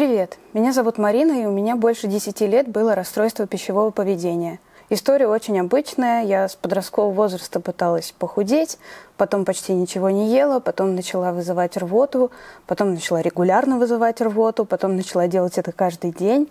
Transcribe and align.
Привет, 0.00 0.38
меня 0.54 0.72
зовут 0.72 0.96
Марина, 0.96 1.42
и 1.42 1.44
у 1.44 1.50
меня 1.50 1.76
больше 1.76 2.06
10 2.06 2.40
лет 2.40 2.66
было 2.66 2.94
расстройство 2.94 3.46
пищевого 3.46 3.90
поведения. 3.90 4.58
История 4.88 5.28
очень 5.28 5.60
обычная. 5.60 6.24
Я 6.24 6.48
с 6.48 6.56
подросткового 6.56 7.12
возраста 7.12 7.60
пыталась 7.60 8.14
похудеть, 8.18 8.78
потом 9.18 9.44
почти 9.44 9.74
ничего 9.74 10.08
не 10.08 10.34
ела, 10.34 10.58
потом 10.58 10.94
начала 10.94 11.32
вызывать 11.32 11.76
рвоту, 11.76 12.30
потом 12.66 12.94
начала 12.94 13.20
регулярно 13.20 13.76
вызывать 13.76 14.22
рвоту, 14.22 14.64
потом 14.64 14.96
начала 14.96 15.28
делать 15.28 15.58
это 15.58 15.70
каждый 15.70 16.12
день. 16.12 16.50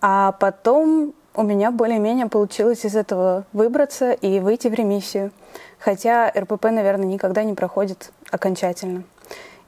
А 0.00 0.32
потом 0.40 1.12
у 1.34 1.42
меня 1.42 1.70
более-менее 1.70 2.28
получилось 2.28 2.86
из 2.86 2.96
этого 2.96 3.44
выбраться 3.52 4.12
и 4.12 4.40
выйти 4.40 4.68
в 4.68 4.72
ремиссию. 4.72 5.30
Хотя 5.78 6.30
РПП, 6.34 6.64
наверное, 6.70 7.04
никогда 7.04 7.44
не 7.44 7.52
проходит 7.52 8.12
окончательно. 8.30 9.04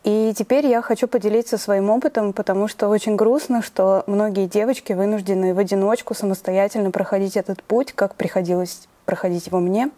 И 0.02 0.32
теперь 0.36 0.66
я 0.66 0.80
хочу 0.80 1.06
поделиться 1.08 1.58
своим 1.58 1.90
опытом, 1.90 2.32
потому 2.32 2.68
что 2.68 2.88
очень 2.88 3.16
грустно, 3.16 3.60
что 3.60 4.02
многие 4.06 4.46
девочки 4.46 4.94
вынуждены 4.94 5.52
в 5.52 5.58
одиночку 5.58 6.14
самостоятельно 6.14 6.90
проходить 6.90 7.36
этот 7.36 7.62
путь, 7.62 7.92
как 7.92 8.14
приходилось 8.14 8.88
проходить 9.04 9.48
его 9.48 9.58
мне. 9.58 9.90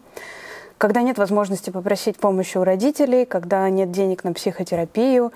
Когда 0.77 1.01
нет 1.01 1.17
возможности 1.17 1.69
попросить 1.69 2.17
помощи 2.17 2.57
у 2.57 2.65
родителей, 2.65 3.25
когда 3.25 3.69
нет 3.69 3.91
денег 3.91 4.25
на 4.25 4.33
психотерапию, 4.33 5.31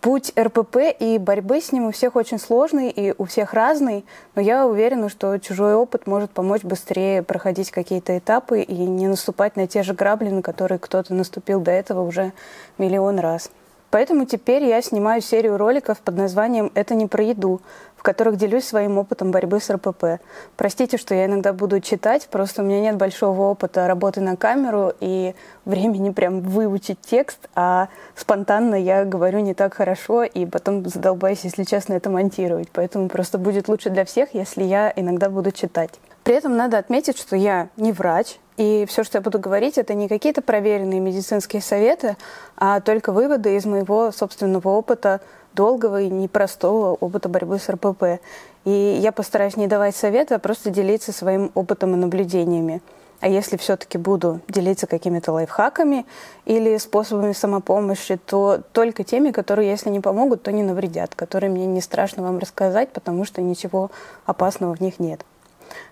путь 0.00 0.32
РПП 0.38 0.76
и 0.96 1.18
борьбы 1.18 1.60
с 1.60 1.72
ним 1.72 1.86
у 1.86 1.90
всех 1.90 2.14
очень 2.14 2.38
сложный 2.38 2.90
и 2.90 3.14
у 3.18 3.24
всех 3.24 3.54
разный, 3.54 4.04
но 4.36 4.42
я 4.42 4.66
уверена, 4.66 5.08
что 5.08 5.38
чужой 5.38 5.74
опыт 5.74 6.06
может 6.06 6.30
помочь 6.30 6.62
быстрее 6.62 7.24
проходить 7.24 7.72
какие-то 7.72 8.16
этапы 8.16 8.60
и 8.60 8.74
не 8.74 9.08
наступать 9.08 9.56
на 9.56 9.66
те 9.66 9.82
же 9.82 9.94
грабли, 9.94 10.28
на 10.28 10.42
которые 10.42 10.78
кто-то 10.78 11.14
наступил 11.14 11.60
до 11.60 11.72
этого 11.72 12.02
уже 12.02 12.32
миллион 12.78 13.18
раз. 13.18 13.50
Поэтому 13.94 14.26
теперь 14.26 14.64
я 14.64 14.82
снимаю 14.82 15.22
серию 15.22 15.56
роликов 15.56 16.00
под 16.00 16.16
названием 16.16 16.72
«Это 16.74 16.96
не 16.96 17.06
про 17.06 17.22
еду», 17.22 17.60
в 17.96 18.02
которых 18.02 18.34
делюсь 18.36 18.64
своим 18.64 18.98
опытом 18.98 19.30
борьбы 19.30 19.60
с 19.60 19.70
РПП. 19.70 20.20
Простите, 20.56 20.98
что 20.98 21.14
я 21.14 21.26
иногда 21.26 21.52
буду 21.52 21.78
читать, 21.78 22.26
просто 22.28 22.62
у 22.62 22.64
меня 22.64 22.80
нет 22.80 22.96
большого 22.96 23.42
опыта 23.42 23.86
работы 23.86 24.20
на 24.20 24.34
камеру 24.34 24.92
и 24.98 25.36
времени 25.64 26.10
прям 26.10 26.40
выучить 26.40 26.98
текст, 27.02 27.48
а 27.54 27.86
спонтанно 28.16 28.74
я 28.74 29.04
говорю 29.04 29.38
не 29.38 29.54
так 29.54 29.74
хорошо 29.74 30.24
и 30.24 30.44
потом 30.44 30.84
задолбаюсь, 30.88 31.44
если 31.44 31.62
честно, 31.62 31.92
это 31.92 32.10
монтировать. 32.10 32.70
Поэтому 32.72 33.08
просто 33.08 33.38
будет 33.38 33.68
лучше 33.68 33.90
для 33.90 34.04
всех, 34.04 34.34
если 34.34 34.64
я 34.64 34.92
иногда 34.96 35.30
буду 35.30 35.52
читать. 35.52 35.92
При 36.24 36.34
этом 36.34 36.56
надо 36.56 36.78
отметить, 36.78 37.16
что 37.16 37.36
я 37.36 37.68
не 37.76 37.92
врач, 37.92 38.38
и 38.56 38.86
все, 38.88 39.02
что 39.02 39.18
я 39.18 39.22
буду 39.22 39.38
говорить, 39.38 39.78
это 39.78 39.94
не 39.94 40.08
какие-то 40.08 40.42
проверенные 40.42 41.00
медицинские 41.00 41.60
советы, 41.60 42.16
а 42.56 42.80
только 42.80 43.10
выводы 43.12 43.56
из 43.56 43.64
моего 43.64 44.12
собственного 44.12 44.68
опыта, 44.68 45.20
долгого 45.54 46.02
и 46.02 46.08
непростого 46.08 46.94
опыта 46.94 47.28
борьбы 47.28 47.58
с 47.58 47.68
РПП. 47.68 48.20
И 48.64 48.98
я 49.00 49.12
постараюсь 49.12 49.56
не 49.56 49.66
давать 49.66 49.96
советы, 49.96 50.34
а 50.34 50.38
просто 50.38 50.70
делиться 50.70 51.12
своим 51.12 51.50
опытом 51.54 51.94
и 51.94 51.96
наблюдениями. 51.96 52.80
А 53.20 53.28
если 53.28 53.56
все-таки 53.56 53.96
буду 53.96 54.40
делиться 54.48 54.86
какими-то 54.86 55.32
лайфхаками 55.32 56.04
или 56.44 56.76
способами 56.76 57.32
самопомощи, 57.32 58.16
то 58.16 58.60
только 58.72 59.02
теми, 59.02 59.30
которые, 59.30 59.70
если 59.70 59.90
не 59.90 60.00
помогут, 60.00 60.42
то 60.42 60.52
не 60.52 60.62
навредят, 60.62 61.14
которые 61.14 61.50
мне 61.50 61.66
не 61.66 61.80
страшно 61.80 62.22
вам 62.22 62.38
рассказать, 62.38 62.90
потому 62.90 63.24
что 63.24 63.40
ничего 63.40 63.90
опасного 64.26 64.74
в 64.74 64.80
них 64.80 64.98
нет. 64.98 65.24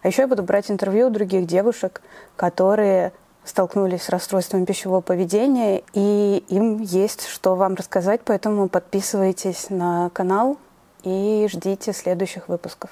А 0.02 0.08
еще 0.08 0.22
я 0.22 0.28
буду 0.28 0.42
брать 0.42 0.70
интервью 0.70 1.08
у 1.08 1.10
других 1.10 1.46
девушек, 1.46 2.02
которые 2.36 3.12
столкнулись 3.44 4.02
с 4.02 4.08
расстройством 4.08 4.66
пищевого 4.66 5.00
поведения, 5.00 5.82
и 5.94 6.44
им 6.48 6.80
есть 6.80 7.26
что 7.26 7.56
вам 7.56 7.74
рассказать, 7.74 8.20
поэтому 8.24 8.68
подписывайтесь 8.68 9.70
на 9.70 10.10
канал 10.10 10.58
и 11.02 11.46
ждите 11.50 11.92
следующих 11.92 12.48
выпусков. 12.48 12.90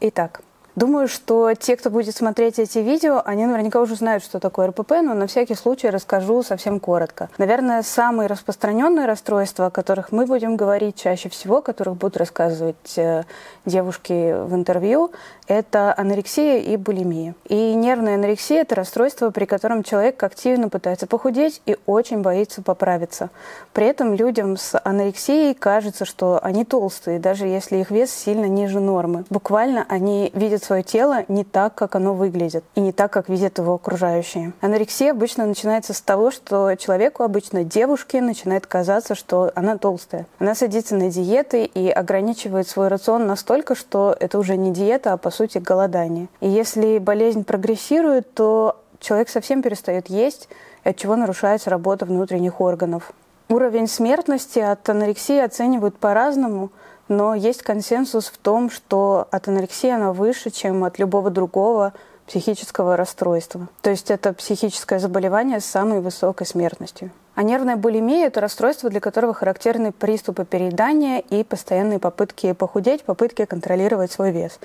Итак, 0.00 0.42
Думаю, 0.78 1.08
что 1.08 1.54
те, 1.54 1.76
кто 1.76 1.90
будет 1.90 2.14
смотреть 2.14 2.60
эти 2.60 2.78
видео, 2.78 3.20
они 3.24 3.46
наверняка 3.46 3.80
уже 3.80 3.96
знают, 3.96 4.22
что 4.22 4.38
такое 4.38 4.68
РПП, 4.68 4.92
но 5.02 5.12
на 5.12 5.26
всякий 5.26 5.56
случай 5.56 5.90
расскажу 5.90 6.44
совсем 6.44 6.78
коротко. 6.78 7.30
Наверное, 7.36 7.82
самые 7.82 8.28
распространенные 8.28 9.06
расстройства, 9.06 9.66
о 9.66 9.70
которых 9.70 10.12
мы 10.12 10.24
будем 10.24 10.54
говорить 10.54 10.94
чаще 10.94 11.30
всего, 11.30 11.56
о 11.56 11.62
которых 11.62 11.96
будут 11.96 12.16
рассказывать 12.16 12.96
э, 12.96 13.24
девушки 13.66 14.36
в 14.40 14.54
интервью, 14.54 15.10
это 15.48 15.92
анорексия 15.96 16.58
и 16.58 16.76
булимия. 16.76 17.34
И 17.48 17.74
нервная 17.74 18.14
анорексия– 18.14 18.60
это 18.60 18.76
расстройство, 18.76 19.30
при 19.30 19.46
котором 19.46 19.82
человек 19.82 20.22
активно 20.22 20.68
пытается 20.68 21.08
похудеть 21.08 21.60
и 21.66 21.76
очень 21.86 22.22
боится 22.22 22.62
поправиться. 22.62 23.30
При 23.72 23.86
этом 23.86 24.14
людям 24.14 24.56
с 24.56 24.78
анорексией 24.84 25.54
кажется, 25.54 26.04
что 26.04 26.38
они 26.40 26.64
толстые, 26.64 27.18
даже 27.18 27.48
если 27.48 27.78
их 27.78 27.90
вес 27.90 28.12
сильно 28.12 28.44
ниже 28.44 28.78
нормы. 28.78 29.24
Буквально 29.28 29.84
они 29.88 30.30
видят 30.34 30.67
свое 30.68 30.82
тело 30.82 31.24
не 31.28 31.44
так, 31.44 31.74
как 31.74 31.96
оно 31.96 32.12
выглядит, 32.12 32.62
и 32.74 32.80
не 32.80 32.92
так, 32.92 33.10
как 33.10 33.30
видят 33.30 33.56
его 33.58 33.74
окружающие. 33.74 34.52
Анорексия 34.60 35.12
обычно 35.12 35.46
начинается 35.46 35.94
с 35.94 36.00
того, 36.02 36.30
что 36.30 36.74
человеку, 36.74 37.22
обычно 37.22 37.64
девушке, 37.64 38.20
начинает 38.20 38.66
казаться, 38.66 39.14
что 39.14 39.50
она 39.54 39.78
толстая. 39.78 40.26
Она 40.38 40.54
садится 40.54 40.94
на 40.94 41.10
диеты 41.10 41.64
и 41.64 41.88
ограничивает 41.88 42.68
свой 42.68 42.88
рацион 42.88 43.26
настолько, 43.26 43.74
что 43.74 44.14
это 44.20 44.38
уже 44.38 44.58
не 44.58 44.70
диета, 44.70 45.14
а 45.14 45.16
по 45.16 45.30
сути 45.30 45.56
голодание. 45.56 46.28
И 46.40 46.48
если 46.48 46.98
болезнь 46.98 47.44
прогрессирует, 47.44 48.34
то 48.34 48.76
человек 49.00 49.30
совсем 49.30 49.62
перестает 49.62 50.10
есть, 50.10 50.50
от 50.84 50.96
чего 50.96 51.16
нарушается 51.16 51.70
работа 51.70 52.04
внутренних 52.04 52.60
органов. 52.60 53.12
Уровень 53.48 53.88
смертности 53.88 54.58
от 54.58 54.86
анорексии 54.90 55.38
оценивают 55.38 55.96
по-разному– 55.96 56.70
но 57.08 57.34
есть 57.34 57.62
консенсус 57.62 58.26
в 58.26 58.38
том, 58.38 58.70
что 58.70 59.26
от 59.30 59.48
анорексии 59.48 59.90
она 59.90 60.12
выше, 60.12 60.50
чем 60.50 60.84
от 60.84 60.98
любого 60.98 61.30
другого 61.30 61.92
психического 62.26 62.96
расстройства. 62.96 63.68
То 63.80 63.90
есть 63.90 64.10
это 64.10 64.32
психическое 64.34 64.98
заболевание 64.98 65.60
с 65.60 65.64
самой 65.64 66.00
высокой 66.00 66.46
смертностью. 66.46 67.10
А 67.38 67.44
нервная 67.44 67.76
булимия– 67.76 68.26
это 68.26 68.40
расстройство, 68.40 68.90
для 68.90 68.98
которого 68.98 69.32
характерны 69.32 69.92
приступы 69.92 70.44
переедания 70.44 71.20
и 71.20 71.44
постоянные 71.44 72.00
попытки 72.00 72.52
похудеть, 72.52 73.04
попытки 73.04 73.44
контролировать 73.44 74.10
свой 74.10 74.32
вес. 74.32 74.58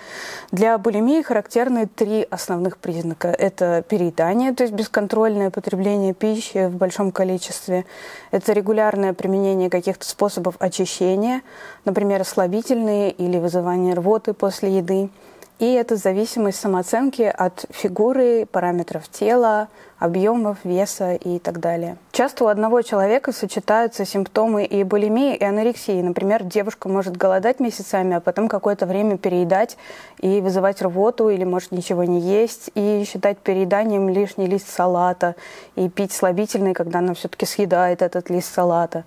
Для 0.51 0.79
булимии 0.79 1.21
характерны 1.21 1.85
три 1.85 2.25
основных 2.31 2.79
признака. 2.79 3.27
Это 3.27 3.83
переедание, 3.87 4.55
то 4.55 4.63
есть 4.63 4.73
бесконтрольное 4.73 5.51
потребление 5.51 6.15
пищи 6.15 6.65
в 6.65 6.75
большом 6.77 7.11
количестве. 7.11 7.85
Это 8.31 8.53
регулярное 8.53 9.13
применение 9.13 9.69
каких-то 9.69 10.09
способов 10.09 10.55
очищения, 10.57 11.43
например, 11.85 12.25
слабительные 12.25 13.11
или 13.11 13.37
вызывание 13.37 13.93
рвоты 13.93 14.33
после 14.33 14.77
еды. 14.77 15.11
И 15.59 15.73
это 15.73 15.95
зависимость 15.95 16.59
самооценки 16.59 17.21
от 17.21 17.65
фигуры, 17.69 18.45
параметров 18.45 19.07
тела, 19.07 19.69
объемов, 19.99 20.57
веса 20.65 21.13
и 21.13 21.39
так 21.39 21.61
далее. 21.61 21.95
Часто 22.11 22.43
у 22.43 22.47
одного 22.47 22.81
человека 22.81 23.31
сочетаются 23.31 24.03
симптомы 24.03 24.65
и 24.65 24.83
булимии, 24.83 25.35
и 25.35 25.43
анорексии. 25.43 26.01
Например, 26.01 26.43
девушка 26.43 26.89
может 26.89 27.15
голодать 27.15 27.61
месяцами, 27.61 28.17
а 28.17 28.19
потом 28.19 28.49
какое-то 28.49 28.85
время 28.85 29.17
переедать 29.17 29.77
и 30.19 30.41
вызывать 30.41 30.81
рвоту, 30.81 31.29
или 31.29 31.45
может 31.45 31.71
ничего 31.71 32.03
не 32.03 32.19
есть, 32.19 32.69
и 32.75 33.05
считать 33.07 33.37
перееданием 33.37 34.09
лишний 34.09 34.47
лист 34.47 34.67
салата, 34.67 35.35
и 35.75 35.87
пить 35.87 36.11
слабительный, 36.11 36.73
когда 36.73 36.99
она 36.99 37.13
все-таки 37.13 37.45
съедает 37.45 38.01
этот 38.01 38.29
лист 38.29 38.53
салата. 38.53 39.05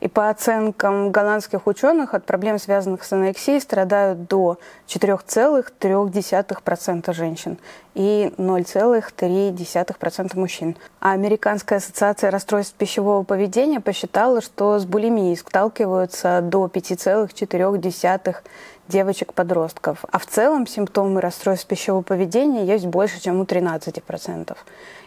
И 0.00 0.08
по 0.08 0.30
оценкам 0.30 1.10
голландских 1.10 1.66
ученых 1.66 2.14
от 2.14 2.24
проблем, 2.24 2.58
связанных 2.58 3.04
с 3.04 3.12
анорексией, 3.12 3.60
страдают 3.60 4.26
до 4.28 4.56
4,3% 4.88 7.12
женщин 7.12 7.58
и 7.94 8.32
0,3% 8.36 10.38
мужчин. 10.38 10.76
А 11.00 11.12
Американская 11.12 11.78
ассоциация 11.78 12.30
расстройств 12.30 12.74
пищевого 12.74 13.22
поведения 13.22 13.80
посчитала, 13.80 14.42
что 14.42 14.78
с 14.78 14.84
булимией 14.84 15.34
сталкиваются 15.36 16.40
до 16.42 16.66
5,4% 16.66 18.36
девочек-подростков. 18.88 20.04
А 20.10 20.18
в 20.18 20.26
целом 20.26 20.66
симптомы 20.66 21.20
расстройств 21.20 21.66
пищевого 21.66 22.02
поведения 22.02 22.64
есть 22.64 22.86
больше, 22.86 23.20
чем 23.20 23.40
у 23.40 23.44
13%. 23.44 24.56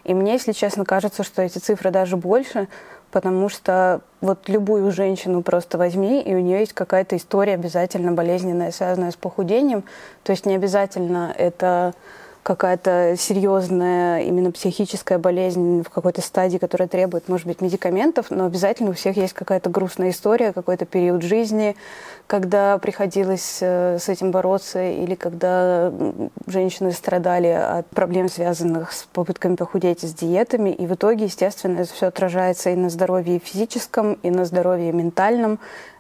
И 0.04 0.14
мне, 0.14 0.34
если 0.34 0.52
честно, 0.52 0.86
кажется, 0.86 1.24
что 1.24 1.42
эти 1.42 1.60
цифры 1.60 1.92
даже 1.92 2.18
больше, 2.18 2.68
потому 3.12 3.50
что 3.50 4.02
вот 4.22 4.48
любую 4.48 4.92
женщину 4.92 5.42
просто 5.42 5.78
возьми, 5.78 6.22
и 6.22 6.36
у 6.36 6.40
нее 6.40 6.60
есть 6.60 6.74
какая-то 6.74 7.18
история 7.18 7.54
обязательно 7.54 8.12
болезненная, 8.12 8.72
связанная 8.72 9.12
с 9.12 9.16
похудением. 9.16 9.84
То 10.24 10.32
есть 10.32 10.46
не 10.46 10.56
обязательно 10.56 11.34
это 11.38 11.94
какая-то 12.44 13.16
серьезная 13.18 14.22
именно 14.22 14.52
психическая 14.52 15.18
болезнь 15.18 15.84
в 15.84 15.90
какой-то 15.90 16.22
стадии, 16.22 16.58
которая 16.58 16.88
требует, 16.88 17.28
может 17.28 17.46
быть, 17.46 17.62
медикаментов, 17.62 18.32
но 18.32 18.46
обязательно 18.46 18.92
у 18.92 18.94
всех 18.94 19.18
есть 19.18 19.34
какая-то 19.34 19.70
грустная 19.70 20.10
история, 20.10 20.54
какой-то 20.54 20.86
период 20.86 21.22
жизни, 21.22 21.76
когда 22.28 22.78
приходилось 22.78 23.60
э, 23.62 23.98
с 24.00 24.10
этим 24.10 24.32
бороться, 24.32 24.82
или 24.84 25.16
когда 25.16 25.92
женщины 26.48 26.92
страдали 26.92 27.48
от 27.48 27.88
проблем, 27.88 28.30
связанных 28.30 28.92
с 28.92 29.08
попытками 29.14 29.56
похудеть 29.56 30.02
с 30.02 30.14
диетами, 30.14 30.70
и 30.70 30.86
в 30.86 30.94
итоге, 30.94 31.26
естественно, 31.26 31.80
это 31.80 31.94
все 31.94 32.08
отражается 32.08 32.70
и 32.70 32.76
на 32.76 32.90
здоровье 32.90 33.40
физическом, 33.40 34.14
и 34.24 34.30
на 34.30 34.46
здоровье 34.46 34.92
ментальном, 34.92 35.60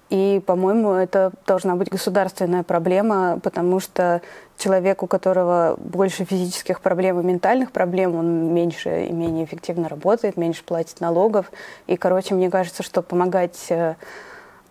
И, 0.09 0.41
по-моему, 0.45 0.93
это 0.93 1.31
должна 1.45 1.75
быть 1.75 1.89
государственная 1.89 2.63
проблема, 2.63 3.39
потому 3.43 3.79
что 3.79 4.21
человек, 4.57 5.03
у 5.03 5.07
которого 5.07 5.75
больше 5.77 6.25
физических 6.25 6.81
проблем 6.81 7.19
и 7.19 7.23
ментальных 7.23 7.71
проблем, 7.71 8.15
он 8.15 8.53
меньше 8.53 9.05
и 9.05 9.13
менее 9.13 9.45
эффективно 9.45 9.87
работает, 9.87 10.35
меньше 10.35 10.63
платит 10.63 10.99
налогов. 10.99 11.51
И, 11.85 11.95
короче, 11.95 12.33
мне 12.33 12.49
кажется, 12.49 12.81
что 12.81 13.03
помогать 13.03 13.67
э, 13.69 13.95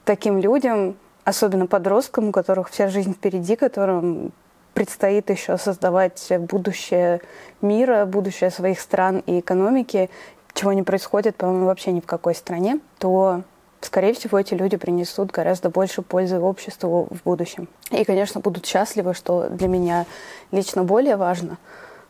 таким 0.05 0.39
людям, 0.39 0.97
особенно 1.25 1.69
подросткам, 1.69 2.29
у 2.29 2.33
которых 2.33 2.69
вся 2.71 2.89
жизнь 2.89 3.15
впереди, 3.15 3.55
которым 3.55 4.33
предстоит 4.75 5.31
еще 5.31 5.57
создавать 5.57 6.33
будущее 6.39 7.21
мира, 7.61 8.07
будущее 8.07 8.51
своих 8.51 8.81
стран 8.81 9.23
и 9.27 9.41
экономики, 9.41 10.11
чего 10.53 10.73
не 10.73 10.83
происходит, 10.83 11.37
по-моему, 11.37 11.67
вообще 11.67 11.93
ни 11.93 12.01
в 12.01 12.07
какой 12.07 12.35
стране, 12.35 12.81
то 12.99 13.43
скорее 13.81 14.13
всего, 14.13 14.39
эти 14.39 14.55
люди 14.55 14.77
принесут 14.77 15.31
гораздо 15.31 15.71
больше 15.71 16.03
пользы 16.03 16.39
обществу 16.39 17.09
в 17.11 17.23
будущем. 17.25 17.69
И, 17.91 18.05
конечно, 18.05 18.41
будут 18.41 18.67
счастливы, 18.67 19.15
что 19.15 19.49
для 19.49 19.69
меня 19.69 20.07
лично 20.51 20.85
более 20.85 21.17
важно, 21.17 21.59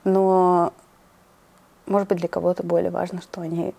но, 0.04 0.72
может 1.86 2.08
быть, 2.08 2.18
для 2.18 2.28
кого-то 2.28 2.62
более 2.62 2.90
важно, 2.90 3.20
что 3.22 3.40
они 3.40 3.74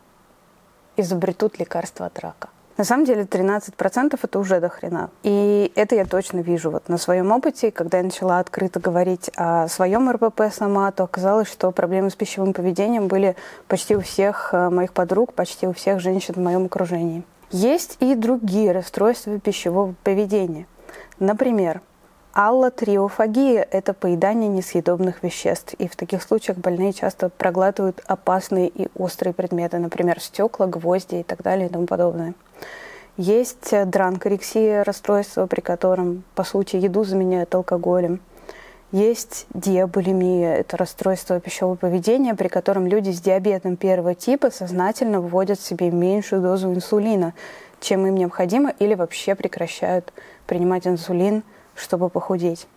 изобретут 0.98 1.60
лекарство 1.60 2.06
от 2.06 2.20
рака. 2.20 2.50
На 2.80 2.86
самом 2.86 3.04
деле 3.04 3.24
13% 3.24 4.18
это 4.22 4.40
уже 4.40 4.62
до 4.62 4.70
хрена. 4.70 5.10
И 5.24 5.70
это 5.76 5.96
я 5.96 6.06
точно 6.06 6.40
вижу 6.40 6.72
вот 6.72 6.88
на 6.88 6.98
своем 6.98 7.30
опыте. 7.30 7.72
Когда 7.72 7.98
я 7.98 8.06
начала 8.06 8.40
открыто 8.40 8.80
говорить 8.80 9.30
о 9.36 9.68
своем 9.68 10.10
РПП 10.10 10.44
сама, 10.50 10.90
то 10.94 11.04
оказалось, 11.04 11.50
что 11.50 11.72
проблемы 11.72 12.10
с 12.10 12.16
пищевым 12.16 12.54
поведением 12.54 13.10
были 13.10 13.36
почти 13.68 13.98
у 13.98 14.00
всех 14.00 14.54
э, 14.54 14.70
моих 14.70 14.94
подруг, 14.94 15.34
почти 15.34 15.68
у 15.68 15.74
всех 15.74 16.00
женщин 16.00 16.36
в 16.36 16.40
моем 16.40 16.68
окружении. 16.68 17.26
Есть 17.52 17.98
и 18.00 18.14
другие 18.14 18.72
расстройства 18.72 19.40
пищевого 19.40 19.96
поведения. 20.04 20.68
Например, 21.18 21.82
аллотриофагия– 22.34 23.68
это 23.72 23.96
поедание 23.96 24.48
несъедобных 24.50 25.24
веществ. 25.24 25.74
И 25.80 25.88
в 25.88 25.96
таких 25.96 26.22
случаях 26.22 26.60
больные 26.60 26.94
часто 26.94 27.30
проглатывают 27.30 28.04
опасные 28.06 28.68
и 28.68 28.88
острые 28.96 29.34
предметы, 29.34 29.80
например, 29.80 30.20
стекла, 30.20 30.68
гвозди 30.68 31.16
и 31.16 31.24
так 31.24 31.42
далее 31.42 31.68
и 31.68 31.72
тому 31.72 31.88
подобное. 31.88 32.36
Есть 33.18 33.74
дранкорексия– 33.90 34.84
расстройство, 34.86 35.48
при 35.48 35.62
котором, 35.62 36.24
по 36.36 36.44
сути, 36.44 36.76
еду 36.76 37.04
заменяют 37.04 37.54
алкоголем. 37.56 38.22
Есть 38.92 39.46
диабулимия, 39.54 40.56
это 40.56 40.76
расстройство 40.76 41.40
пищевого 41.40 41.76
поведения, 41.76 42.34
при 42.34 42.48
котором 42.48 42.88
люди 42.88 43.12
с 43.12 43.22
диабетом 43.22 43.76
первого 43.76 44.16
типа 44.16 44.50
сознательно 44.50 45.22
вводят 45.22 45.60
себе 45.60 45.92
меньшую 45.92 46.42
дозу 46.42 46.74
инсулина, 46.74 47.36
чем 47.80 48.08
им 48.08 48.16
необходимо, 48.16 48.74
или 48.80 48.96
вообще 48.96 49.36
прекращают 49.36 50.12
принимать 50.48 50.88
инсулин, 50.88 51.44
чтобы 51.76 52.10
похудеть. 52.10 52.68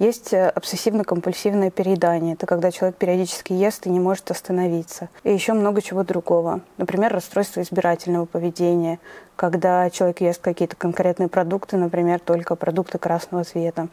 Есть 0.00 0.32
э, 0.32 0.48
обсессивно-компульсивное 0.48 1.70
переедание. 1.70 2.32
Это 2.32 2.46
когда 2.46 2.70
человек 2.70 2.96
периодически 2.96 3.52
ест 3.52 3.86
и 3.86 3.90
не 3.90 4.00
может 4.00 4.30
остановиться. 4.30 5.10
И 5.24 5.32
еще 5.32 5.52
много 5.52 5.82
чего 5.82 6.04
другого. 6.04 6.62
Например, 6.78 7.12
расстройство 7.12 7.60
избирательного 7.60 8.24
поведения, 8.24 8.98
когда 9.36 9.90
человек 9.90 10.22
ест 10.22 10.40
какие-то 10.40 10.74
конкретные 10.74 11.28
продукты, 11.28 11.76
например, 11.76 12.18
только 12.18 12.56
продукты 12.56 12.96
красного 12.96 13.44
цвета. 13.44 13.88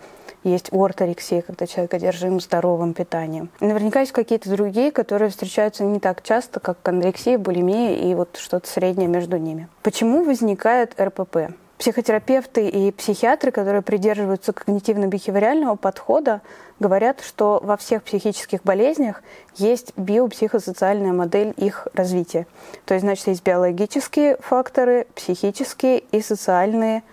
Есть 0.45 0.71
орторексия, 0.71 1.41
когда 1.41 1.67
человек 1.67 1.93
одержим 1.93 2.39
здоровым 2.39 2.93
питанием. 2.93 3.49
Наверняка 3.59 3.99
есть 3.99 4.13
какие-то 4.13 4.49
другие, 4.49 4.93
которые 4.93 5.29
встречаются 5.29 5.83
не 5.83 5.99
так 5.99 6.23
часто, 6.23 6.61
как 6.61 6.87
анорексия, 6.87 7.37
булимия 7.37 7.95
и 7.95 8.15
вот 8.15 8.37
что-то 8.37 8.69
среднее 8.69 9.09
между 9.09 9.35
ними. 9.35 9.67
Почему 9.83 10.23
возникает 10.23 10.97
РПП? 10.97 11.51
Психотерапевты 11.77 12.67
и 12.69 12.91
психиатры, 12.91 13.51
которые 13.51 13.83
придерживаются 13.83 14.51
когнитивно-бихевиорального 14.51 15.77
подхода, 15.77 16.41
говорят, 16.79 17.21
что 17.21 17.59
во 17.63 17.77
всех 17.77 18.01
психических 18.01 18.63
болезнях 18.63 19.21
есть 19.55 19.93
биопсихосоциальная 19.95 21.13
модель 21.13 21.53
их 21.55 21.87
развития. 21.93 22.47
То 22.85 22.95
есть, 22.95 23.05
значит, 23.05 23.27
есть 23.27 23.43
биологические 23.43 24.37
факторы, 24.37 25.05
психические 25.13 25.99
и 25.99 26.21
социальные 26.21 27.03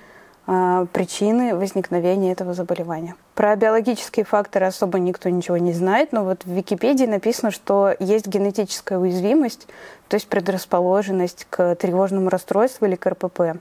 э, 0.46 0.86
причины 0.92 1.54
возникновения 1.54 2.32
этого 2.32 2.54
заболевания. 2.54 3.16
Про 3.34 3.56
биологические 3.56 4.24
факторы 4.24 4.64
особо 4.64 4.98
никто 4.98 5.28
ничего 5.28 5.58
не 5.58 5.74
знает, 5.74 6.12
но 6.12 6.24
вот 6.24 6.44
в 6.44 6.50
Википедии 6.50 7.04
написано, 7.04 7.50
что 7.50 7.94
есть 7.98 8.28
генетическая 8.28 8.96
уязвимость, 8.96 9.66
то 10.08 10.14
есть 10.14 10.26
предрасположенность 10.28 11.46
к 11.50 11.74
тревожному 11.74 12.30
расстройству 12.30 12.86
или 12.86 12.94
к 12.94 13.06
РПП. 13.06 13.58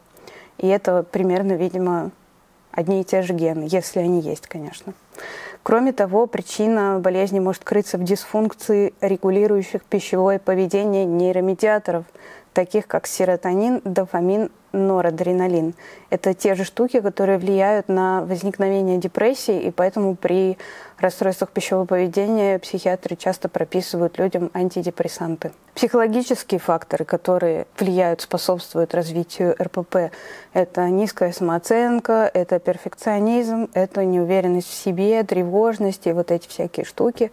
И 0.58 0.68
это 0.68 1.04
примерно, 1.04 1.54
видимо, 1.54 2.12
одни 2.72 3.02
и 3.02 3.04
те 3.04 3.22
же 3.22 3.34
гены, 3.34 3.68
если 3.70 4.00
они 4.00 4.22
есть, 4.22 4.48
конечно. 4.48 4.94
Кроме 5.64 5.94
того, 5.94 6.28
причина 6.28 7.00
болезни 7.00 7.40
может 7.40 7.64
крыться 7.64 7.98
в 7.98 8.04
дисфункции 8.04 8.94
регулирующих 9.00 9.84
пищевое 9.86 10.40
поведение 10.40 11.06
нейромедиаторов, 11.06 12.04
таких 12.54 12.88
как 12.88 13.08
серотонин, 13.08 13.82
дофамин, 13.86 14.52
норадреналин. 14.74 15.74
Это 16.10 16.34
те 16.34 16.56
же 16.56 16.64
штуки, 16.66 17.00
которые 17.00 17.38
влияют 17.38 17.88
на 17.88 18.24
возникновение 18.26 18.98
депрессии, 18.98 19.62
и 19.62 19.72
поэтому 19.72 20.16
при 20.16 20.58
расстройствах 21.00 21.52
пищевого 21.52 21.86
поведения 21.86 22.60
психиатры 22.60 23.16
часто 23.16 23.50
прописывают 23.50 24.18
людям 24.18 24.52
антидепрессанты. 24.54 25.52
Психологические 25.76 26.60
факторы, 26.60 27.04
которые 27.04 27.66
влияют, 27.80 28.22
способствуют 28.22 28.94
развитию 28.94 29.56
РПП, 29.60 30.12
это 30.54 30.88
низкая 30.90 31.32
самооценка, 31.32 32.30
это 32.32 32.60
перфекционизм, 32.60 33.70
это 33.74 34.06
неуверенность 34.06 34.70
в 34.70 34.74
себе, 34.74 35.24
тревожность 35.24 36.06
и 36.06 36.14
вот 36.14 36.32
эти 36.32 36.48
всякие 36.48 36.86
штуки, 36.86 37.32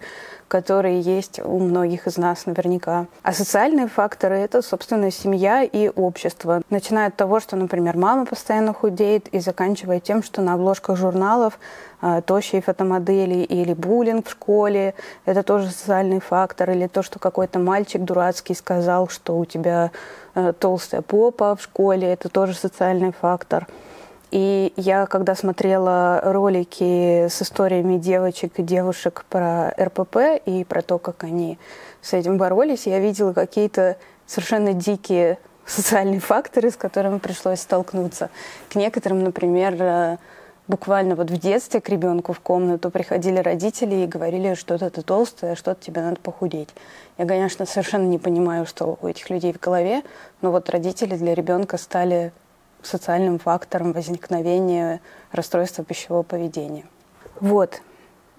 которые 0.48 1.00
есть 1.00 1.38
у 1.38 1.58
многих 1.58 2.06
из 2.06 2.16
нас 2.16 2.46
наверняка. 2.46 3.06
А 3.22 3.32
социальные 3.32 3.88
факторы– 3.88 4.36
это, 4.38 4.62
собственно, 4.62 5.10
семья 5.10 5.62
и 5.62 5.88
общество. 5.88 6.62
Начиная 6.70 7.08
от 7.08 7.16
того, 7.16 7.30
что, 7.38 7.55
например, 7.55 7.97
мама 7.97 8.27
постоянно 8.27 8.75
худеет, 8.75 9.29
и 9.29 9.38
заканчивая 9.38 10.00
тем, 10.00 10.23
что 10.25 10.43
на 10.43 10.55
обложках 10.55 10.97
журналов 10.97 11.59
э, 12.03 12.23
тощие 12.27 12.62
фотомодели 12.62 13.44
или 13.44 13.75
буллинг 13.75 14.27
в 14.27 14.31
школе– 14.32 14.94
это 15.27 15.44
тоже 15.44 15.69
социальный 15.69 16.21
фактор. 16.21 16.71
Или 16.71 16.88
то, 16.88 17.03
что 17.03 17.19
какой-то 17.21 17.61
мальчик 17.61 18.03
дурацкий 18.03 18.55
сказал, 18.55 19.09
что 19.09 19.38
у 19.38 19.44
тебя 19.44 19.93
э, 20.35 20.53
толстая 20.59 21.03
попа 21.03 21.55
в 21.55 21.62
школе– 21.62 22.12
это 22.12 22.29
тоже 22.29 22.55
социальный 22.55 23.12
фактор. 23.12 23.69
И 24.31 24.73
я, 24.77 25.06
когда 25.06 25.35
смотрела 25.35 26.21
ролики 26.23 27.27
с 27.29 27.43
историями 27.43 27.99
девочек 27.99 28.53
и 28.58 28.63
девушек 28.63 29.25
про 29.29 29.70
РПП 29.70 30.41
и 30.46 30.65
про 30.65 30.82
то, 30.82 30.99
как 30.99 31.25
они 31.25 31.58
с 32.01 32.13
этим 32.13 32.39
боролись, 32.39 32.87
я 32.87 33.01
видела 33.01 33.32
какие-то 33.32 33.96
совершенно 34.27 34.72
дикие 34.72 35.39
социальные 35.70 36.20
факторы, 36.20 36.70
с 36.70 36.77
которыми 36.77 37.19
пришлось 37.19 37.60
столкнуться. 37.60 38.31
К 38.69 38.74
некоторым, 38.74 39.22
например, 39.22 39.77
э, 39.79 40.17
буквально 40.67 41.15
вот 41.15 41.31
в 41.31 41.39
детстве 41.39 41.81
к 41.81 41.89
ребенку 41.89 42.32
в 42.32 42.41
комнату 42.41 42.91
приходили 42.91 43.39
родители 43.39 43.94
и 43.96 44.06
говорили, 44.06 44.55
что-то 44.55 44.91
ты 44.91 45.03
толстая, 45.03 45.55
что-то 45.55 45.82
тебе 45.82 46.03
надо 46.03 46.17
похудеть. 46.17 46.70
Я, 47.19 47.27
конечно, 47.27 47.67
совершенно 47.67 48.06
не 48.06 48.19
понимаю, 48.19 48.67
что 48.67 48.98
у 49.00 49.06
этих 49.06 49.31
людей 49.31 49.53
в 49.53 49.60
голове, 49.60 50.03
но 50.43 50.50
вот 50.50 50.69
родители 50.70 51.17
для 51.17 51.34
ребенка 51.34 51.79
стали 51.79 52.32
социальным 52.82 53.39
фактором 53.39 53.93
возникновения 53.93 55.00
расстройства 55.32 55.84
пищевого 55.84 56.22
поведения. 56.22 56.84
Вот. 57.41 57.81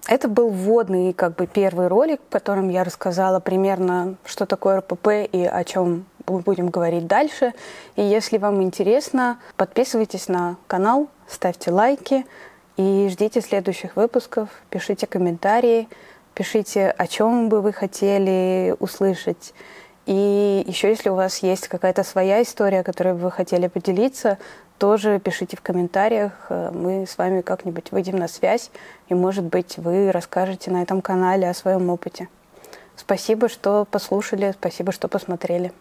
Это 0.08 0.26
был 0.26 0.50
вводный 0.50 1.12
как 1.12 1.36
бы 1.36 1.46
первый 1.46 1.86
ролик, 1.86 2.20
в 2.26 2.32
котором 2.32 2.68
я 2.68 2.82
рассказала 2.82 3.38
примерно, 3.38 4.16
что 4.24 4.46
такое 4.46 4.78
РПП 4.78 5.08
и 5.30 5.44
о 5.44 5.62
чем 5.62 6.06
мы 6.26 6.40
будем 6.40 6.68
говорить 6.68 7.06
дальше. 7.06 7.52
И 7.96 8.02
если 8.02 8.38
вам 8.38 8.62
интересно, 8.62 9.38
подписывайтесь 9.56 10.28
на 10.28 10.56
канал, 10.66 11.08
ставьте 11.28 11.70
лайки 11.70 12.26
и 12.76 13.08
ждите 13.10 13.40
следующих 13.40 13.96
выпусков, 13.96 14.48
пишите 14.70 15.06
комментарии, 15.06 15.88
пишите, 16.34 16.90
о 16.90 17.06
чем 17.06 17.48
бы 17.48 17.60
вы 17.60 17.72
хотели 17.72 18.74
услышать 18.78 19.52
и 20.06 20.64
еще, 20.66 20.88
если 20.88 21.10
у 21.10 21.14
вас 21.14 21.38
есть 21.38 21.68
какая-то 21.68 22.02
своя 22.02 22.42
история, 22.42 22.82
которой 22.82 23.14
вы 23.14 23.30
хотели 23.30 23.68
поделиться, 23.68 24.38
тоже 24.78 25.20
пишите 25.20 25.56
в 25.56 25.62
комментариях. 25.62 26.32
Мы 26.50 27.06
с 27.06 27.18
вами 27.18 27.40
как-нибудь 27.40 27.92
выйдем 27.92 28.16
на 28.16 28.26
связь, 28.26 28.70
и, 29.08 29.14
может 29.14 29.44
быть, 29.44 29.78
вы 29.78 30.10
расскажете 30.10 30.72
на 30.72 30.82
этом 30.82 31.02
канале 31.02 31.48
о 31.48 31.54
своем 31.54 31.88
опыте. 31.88 32.28
Спасибо, 32.96 33.48
что 33.48 33.86
послушали, 33.88 34.52
спасибо, 34.58 34.90
что 34.90 35.06
посмотрели. 35.06 35.72